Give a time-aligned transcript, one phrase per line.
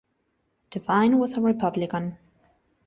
[0.71, 2.17] Devine was a Republican.